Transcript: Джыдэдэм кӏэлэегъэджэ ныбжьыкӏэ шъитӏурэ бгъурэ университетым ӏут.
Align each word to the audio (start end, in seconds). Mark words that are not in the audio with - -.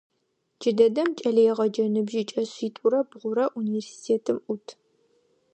Джыдэдэм 0.59 1.09
кӏэлэегъэджэ 1.19 1.83
ныбжьыкӏэ 1.93 2.43
шъитӏурэ 2.53 2.99
бгъурэ 3.09 3.45
университетым 3.59 4.37
ӏут. 4.45 4.67